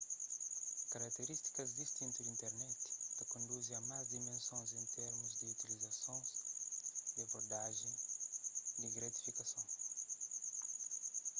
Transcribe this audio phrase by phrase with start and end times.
[0.91, 2.75] karakterístikas distintu di internet
[3.15, 6.27] ta konduzi a más dimensons en termus di utilizasons
[7.17, 7.93] y abordajen
[8.81, 9.65] di gratifikason